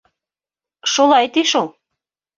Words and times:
—Шулай 0.93 1.31
ти 1.37 1.45
шул. 1.53 1.73